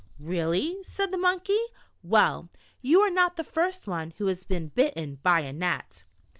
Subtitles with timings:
[0.19, 1.59] "Really?" said the Monkey.
[2.01, 2.49] "Well,
[2.81, 6.05] you are not the first one who has been bitten by a gnat."